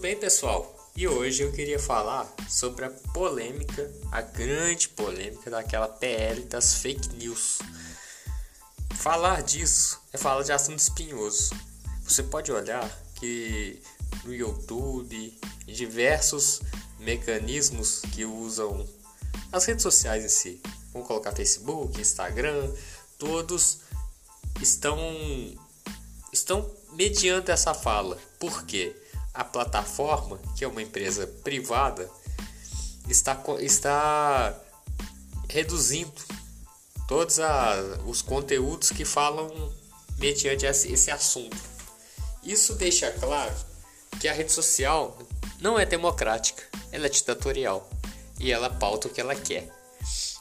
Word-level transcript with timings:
bem, 0.00 0.16
pessoal? 0.16 0.74
E 0.96 1.06
hoje 1.06 1.42
eu 1.42 1.52
queria 1.52 1.78
falar 1.78 2.26
sobre 2.48 2.86
a 2.86 2.90
polêmica, 3.12 3.92
a 4.10 4.22
grande 4.22 4.88
polêmica 4.88 5.50
daquela 5.50 5.86
PL 5.86 6.40
das 6.44 6.76
fake 6.76 7.16
news. 7.16 7.58
Falar 8.94 9.42
disso 9.42 10.00
é 10.10 10.16
falar 10.16 10.42
de 10.42 10.52
assunto 10.52 10.78
espinhoso. 10.78 11.50
Você 12.02 12.22
pode 12.22 12.50
olhar 12.50 12.88
que 13.16 13.82
no 14.24 14.32
YouTube, 14.32 15.38
em 15.68 15.72
diversos 15.72 16.62
mecanismos 16.98 18.00
que 18.14 18.24
usam 18.24 18.88
as 19.52 19.66
redes 19.66 19.82
sociais 19.82 20.24
em 20.24 20.28
si, 20.28 20.62
vamos 20.94 21.06
colocar 21.06 21.32
Facebook, 21.32 22.00
Instagram, 22.00 22.72
todos 23.18 23.80
estão 24.62 24.98
estão 26.32 26.74
mediante 26.94 27.50
essa 27.50 27.74
fala. 27.74 28.16
Por 28.38 28.64
quê? 28.64 28.96
A 29.32 29.44
plataforma, 29.44 30.38
que 30.56 30.64
é 30.64 30.68
uma 30.68 30.82
empresa 30.82 31.26
privada, 31.42 32.10
está, 33.08 33.40
está 33.60 34.54
reduzindo 35.48 36.12
todos 37.08 37.40
a, 37.40 37.74
os 38.06 38.22
conteúdos 38.22 38.90
que 38.90 39.04
falam 39.04 39.72
mediante 40.18 40.64
esse, 40.66 41.10
assunto. 41.10 41.56
Isso 42.42 42.74
deixa 42.74 43.10
claro 43.12 43.54
que 44.20 44.28
a 44.28 44.32
rede 44.32 44.52
social 44.52 45.18
não 45.60 45.78
é 45.78 45.84
democrática, 45.84 46.62
ela 46.92 47.06
é 47.06 47.08
ditatorial 47.08 47.88
e 48.38 48.52
ela 48.52 48.70
pauta 48.70 49.08
o 49.08 49.10
que 49.10 49.20
ela 49.20 49.34
quer. 49.34 49.68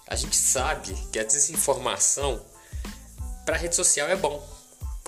A 0.07 0.15
gente 0.15 0.35
sabe 0.35 0.93
que 1.11 1.19
a 1.19 1.23
desinformação 1.23 2.43
para 3.45 3.55
a 3.55 3.59
rede 3.59 3.75
social 3.75 4.07
é 4.07 4.15
bom, 4.15 4.47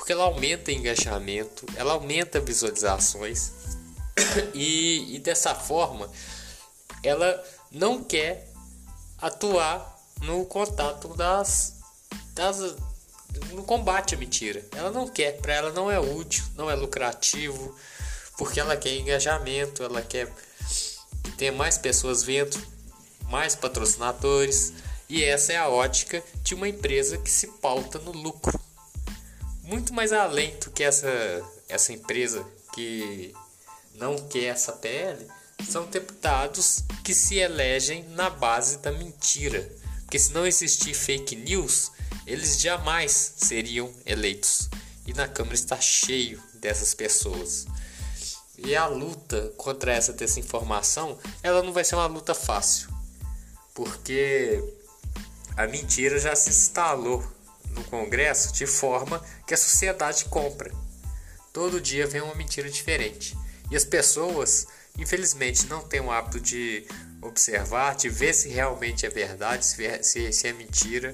porque 0.01 0.13
ela 0.13 0.23
aumenta 0.23 0.71
engajamento, 0.71 1.63
ela 1.76 1.93
aumenta 1.93 2.39
visualizações 2.39 3.51
e, 4.51 5.15
e 5.15 5.20
dessa 5.20 5.53
forma 5.53 6.09
ela 7.03 7.43
não 7.71 8.03
quer 8.03 8.51
atuar 9.20 9.95
no 10.23 10.43
contato 10.45 11.09
das, 11.09 11.76
das 12.34 12.76
no 13.51 13.63
combate 13.63 14.15
à 14.15 14.17
mentira. 14.17 14.65
Ela 14.76 14.89
não 14.89 15.07
quer, 15.07 15.37
para 15.37 15.53
ela 15.53 15.71
não 15.71 15.91
é 15.91 15.99
útil, 15.99 16.45
não 16.55 16.67
é 16.67 16.73
lucrativo, 16.73 17.76
porque 18.39 18.59
ela 18.59 18.76
quer 18.76 18.95
engajamento, 18.95 19.83
ela 19.83 20.01
quer 20.01 20.33
que 21.23 21.31
tenha 21.33 21.51
mais 21.51 21.77
pessoas 21.77 22.23
vendo, 22.23 22.59
mais 23.29 23.54
patrocinadores, 23.54 24.73
e 25.07 25.23
essa 25.23 25.54
é 25.54 25.57
a 25.57 25.70
ótica 25.70 26.23
de 26.41 26.55
uma 26.55 26.67
empresa 26.67 27.20
que 27.20 27.29
se 27.29 27.45
pauta 27.45 27.99
no 27.99 28.11
lucro. 28.11 28.59
Muito 29.63 29.93
mais 29.93 30.12
além 30.12 30.57
do 30.59 30.71
que 30.71 30.84
essa 30.84 31.07
essa 31.71 31.93
empresa 31.93 32.45
que 32.73 33.34
não 33.95 34.17
quer 34.27 34.45
essa 34.45 34.73
PL, 34.73 35.26
são 35.67 35.85
deputados 35.85 36.84
que 37.04 37.13
se 37.13 37.37
elegem 37.37 38.04
na 38.09 38.29
base 38.29 38.77
da 38.79 38.91
mentira. 38.91 39.71
Porque 40.01 40.20
se 40.20 40.34
não 40.34 40.45
existir 40.45 40.93
fake 40.93 41.35
news, 41.35 41.91
eles 42.27 42.59
jamais 42.59 43.34
seriam 43.37 43.93
eleitos. 44.05 44.70
E 45.07 45.13
na 45.13 45.27
Câmara 45.27 45.55
está 45.55 45.79
cheio 45.79 46.41
dessas 46.55 46.93
pessoas. 46.93 47.65
E 48.57 48.76
a 48.76 48.85
luta 48.85 49.54
contra 49.57 49.93
essa 49.93 50.13
desinformação, 50.13 51.17
ela 51.41 51.63
não 51.63 51.73
vai 51.73 51.84
ser 51.84 51.95
uma 51.95 52.05
luta 52.05 52.34
fácil. 52.34 52.89
Porque 53.73 54.62
a 55.55 55.65
mentira 55.67 56.20
já 56.20 56.35
se 56.35 56.49
instalou 56.49 57.26
no 57.71 57.83
Congresso 57.83 58.53
de 58.53 58.65
forma 58.65 59.23
que 59.47 59.53
a 59.53 59.57
sociedade 59.57 60.25
compra. 60.25 60.71
Todo 61.53 61.81
dia 61.81 62.07
vem 62.07 62.21
uma 62.21 62.35
mentira 62.35 62.69
diferente. 62.69 63.37
E 63.69 63.75
as 63.75 63.85
pessoas, 63.85 64.67
infelizmente, 64.97 65.67
não 65.67 65.81
têm 65.81 65.99
o 65.99 66.11
hábito 66.11 66.39
de 66.39 66.85
observar, 67.21 67.95
de 67.95 68.09
ver 68.09 68.33
se 68.33 68.49
realmente 68.49 69.05
é 69.05 69.09
verdade, 69.09 69.65
se, 69.65 69.85
é, 69.85 70.01
se 70.01 70.47
é 70.47 70.53
mentira. 70.53 71.13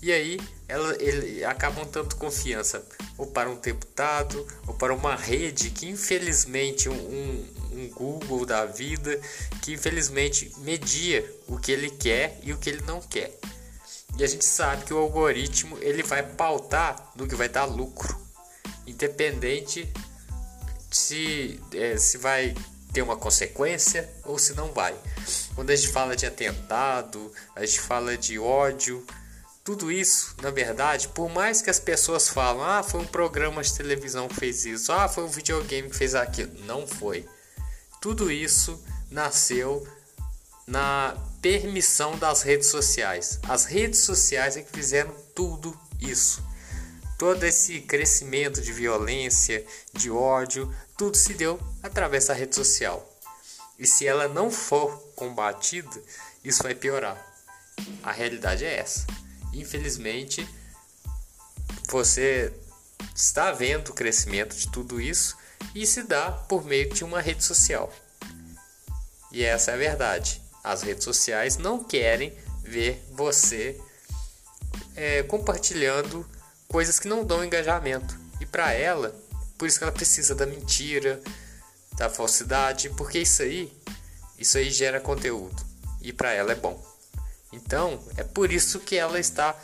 E 0.00 0.12
aí 0.12 0.38
ela, 0.68 0.96
ele, 1.02 1.44
acabam 1.44 1.84
dando 1.90 2.14
confiança 2.14 2.84
ou 3.16 3.26
para 3.26 3.50
um 3.50 3.56
deputado 3.56 4.46
ou 4.66 4.74
para 4.74 4.94
uma 4.94 5.16
rede 5.16 5.70
que 5.70 5.88
infelizmente 5.88 6.88
um, 6.88 7.46
um 7.72 7.88
Google 7.88 8.46
da 8.46 8.64
vida 8.64 9.20
que 9.60 9.72
infelizmente 9.72 10.52
media 10.58 11.28
o 11.48 11.58
que 11.58 11.72
ele 11.72 11.90
quer 11.90 12.38
e 12.44 12.52
o 12.52 12.58
que 12.58 12.70
ele 12.70 12.82
não 12.82 13.00
quer. 13.00 13.36
E 14.18 14.24
a 14.24 14.26
gente 14.26 14.44
sabe 14.44 14.84
que 14.84 14.92
o 14.92 14.98
algoritmo 14.98 15.78
ele 15.80 16.02
vai 16.02 16.24
pautar 16.24 17.12
no 17.14 17.26
que 17.26 17.36
vai 17.36 17.48
dar 17.48 17.64
lucro, 17.64 18.18
independente 18.84 19.88
se, 20.90 21.60
é, 21.72 21.96
se 21.96 22.18
vai 22.18 22.54
ter 22.92 23.02
uma 23.02 23.16
consequência 23.16 24.10
ou 24.24 24.36
se 24.38 24.54
não 24.54 24.72
vai. 24.72 24.96
Quando 25.54 25.70
a 25.70 25.76
gente 25.76 25.88
fala 25.88 26.16
de 26.16 26.26
atentado, 26.26 27.32
a 27.54 27.64
gente 27.64 27.80
fala 27.80 28.16
de 28.16 28.38
ódio, 28.38 29.06
tudo 29.62 29.92
isso, 29.92 30.34
na 30.42 30.50
verdade, 30.50 31.08
por 31.08 31.28
mais 31.28 31.60
que 31.60 31.68
as 31.68 31.78
pessoas 31.78 32.28
falam, 32.28 32.64
ah, 32.64 32.82
foi 32.82 33.00
um 33.00 33.06
programa 33.06 33.62
de 33.62 33.72
televisão 33.74 34.26
que 34.26 34.34
fez 34.34 34.64
isso, 34.64 34.90
ah, 34.90 35.08
foi 35.08 35.24
um 35.24 35.28
videogame 35.28 35.90
que 35.90 35.96
fez 35.96 36.14
aquilo, 36.14 36.50
não 36.64 36.86
foi. 36.86 37.28
Tudo 38.00 38.32
isso 38.32 38.82
nasceu 39.10 39.86
na 40.66 41.14
permissão 41.40 42.18
das 42.18 42.42
redes 42.42 42.68
sociais. 42.68 43.38
As 43.48 43.64
redes 43.64 44.00
sociais 44.00 44.56
é 44.56 44.62
que 44.62 44.72
fizeram 44.72 45.14
tudo 45.34 45.78
isso. 46.00 46.42
Todo 47.16 47.44
esse 47.44 47.80
crescimento 47.80 48.60
de 48.60 48.72
violência, 48.72 49.64
de 49.92 50.10
ódio, 50.10 50.72
tudo 50.96 51.16
se 51.16 51.34
deu 51.34 51.58
através 51.82 52.26
da 52.26 52.34
rede 52.34 52.54
social. 52.54 53.04
E 53.78 53.86
se 53.86 54.06
ela 54.06 54.28
não 54.28 54.50
for 54.50 54.96
combatida, 55.14 56.00
isso 56.44 56.62
vai 56.62 56.74
piorar. 56.74 57.24
A 58.02 58.12
realidade 58.12 58.64
é 58.64 58.76
essa. 58.76 59.06
Infelizmente, 59.52 60.48
você 61.88 62.52
está 63.14 63.52
vendo 63.52 63.88
o 63.88 63.94
crescimento 63.94 64.56
de 64.56 64.68
tudo 64.70 65.00
isso 65.00 65.36
e 65.74 65.86
se 65.86 66.02
dá 66.02 66.30
por 66.30 66.64
meio 66.64 66.92
de 66.92 67.04
uma 67.04 67.20
rede 67.20 67.44
social. 67.44 67.92
E 69.30 69.44
essa 69.44 69.72
é 69.72 69.74
a 69.74 69.78
verdade. 69.78 70.42
As 70.62 70.82
redes 70.82 71.04
sociais 71.04 71.56
não 71.56 71.82
querem 71.82 72.36
ver 72.62 73.04
você 73.12 73.80
é, 74.94 75.22
compartilhando 75.22 76.28
coisas 76.66 76.98
que 76.98 77.08
não 77.08 77.24
dão 77.24 77.44
engajamento. 77.44 78.18
E 78.40 78.46
para 78.46 78.72
ela, 78.72 79.14
por 79.56 79.66
isso 79.66 79.78
que 79.78 79.84
ela 79.84 79.92
precisa 79.92 80.34
da 80.34 80.46
mentira, 80.46 81.20
da 81.96 82.08
falsidade, 82.08 82.90
porque 82.90 83.18
isso 83.18 83.42
aí, 83.42 83.72
isso 84.38 84.58
aí 84.58 84.70
gera 84.70 85.00
conteúdo 85.00 85.66
e 86.00 86.12
para 86.12 86.32
ela 86.32 86.52
é 86.52 86.54
bom. 86.54 86.82
Então, 87.52 87.98
é 88.16 88.22
por 88.22 88.52
isso 88.52 88.80
que 88.80 88.96
ela 88.96 89.18
está 89.18 89.56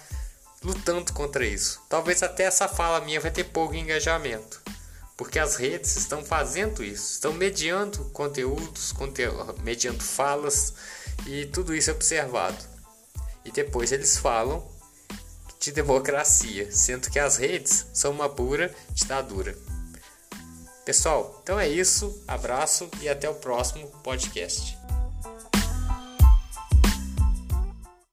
lutando 0.62 1.12
contra 1.12 1.44
isso. 1.44 1.81
Talvez 1.88 2.22
até 2.22 2.44
essa 2.44 2.66
fala 2.66 3.05
minha 3.05 3.21
vai 3.21 3.31
ter 3.31 3.44
pouco 3.44 3.75
engajamento, 3.75 4.62
porque 5.17 5.39
as 5.39 5.57
redes 5.57 5.97
estão 5.97 6.25
fazendo 6.25 6.83
isso, 6.83 7.13
estão 7.13 7.33
mediando 7.33 8.05
conteúdos, 8.07 8.93
conte 8.93 9.23
mediando 9.63 10.03
falas 10.03 10.75
e 11.27 11.47
tudo 11.47 11.75
isso 11.75 11.91
é 11.91 11.93
observado. 11.93 12.59
E 13.45 13.53
depois 13.53 13.93
eles 13.93 14.17
falam 14.17 14.67
de 15.61 15.73
democracia, 15.73 16.71
sendo 16.71 17.11
que 17.11 17.19
as 17.19 17.37
redes 17.37 17.87
são 17.93 18.11
uma 18.11 18.29
pura 18.29 18.75
ditadura. 18.93 19.57
Pessoal, 20.85 21.41
então 21.43 21.59
é 21.59 21.67
isso. 21.67 22.23
Abraço 22.29 22.91
e 23.01 23.09
até 23.09 23.29
o 23.29 23.35
próximo 23.35 23.87
podcast. 24.03 24.77